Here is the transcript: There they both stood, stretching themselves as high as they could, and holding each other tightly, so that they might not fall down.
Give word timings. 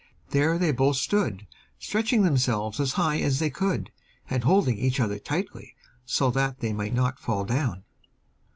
There 0.31 0.57
they 0.57 0.71
both 0.71 0.95
stood, 0.95 1.45
stretching 1.77 2.23
themselves 2.23 2.79
as 2.79 2.93
high 2.93 3.19
as 3.19 3.37
they 3.37 3.51
could, 3.51 3.91
and 4.31 4.43
holding 4.43 4.79
each 4.79 4.99
other 4.99 5.19
tightly, 5.19 5.75
so 6.07 6.31
that 6.31 6.59
they 6.59 6.73
might 6.73 6.95
not 6.95 7.19
fall 7.19 7.45
down. 7.45 7.83